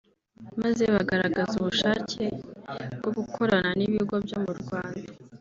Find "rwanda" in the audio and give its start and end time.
4.61-5.09